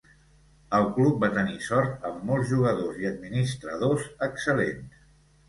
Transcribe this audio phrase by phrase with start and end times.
[0.77, 5.07] El club va tenir sort amb molts jugadors i administradors excel·lents.